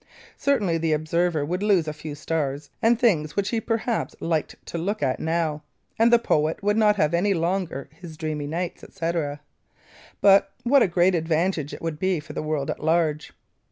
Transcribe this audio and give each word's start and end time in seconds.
Certainly 0.35 0.79
the 0.79 0.93
observer 0.93 1.45
would 1.45 1.61
lose 1.61 1.87
a 1.87 1.93
few 1.93 2.15
stars 2.15 2.71
and 2.81 2.97
things 2.99 3.35
which 3.35 3.49
he 3.49 3.61
perhaps 3.61 4.15
liked 4.19 4.55
to 4.65 4.79
look 4.79 5.03
at 5.03 5.19
now, 5.19 5.61
and 5.99 6.11
the 6.11 6.17
poet 6.17 6.63
would 6.63 6.75
not 6.75 6.95
have 6.95 7.13
any 7.13 7.35
longer 7.35 7.87
his 7.93 8.17
dreamy 8.17 8.47
nights, 8.47 8.83
etc., 8.83 9.41
but 10.19 10.53
what 10.63 10.81
a 10.81 10.87
great 10.87 11.13
advantage 11.13 11.71
it 11.71 11.83
would 11.83 11.99
be 11.99 12.19
for 12.19 12.33
the 12.33 12.41
world 12.41 12.71
at 12.71 12.83
large. 12.83 13.31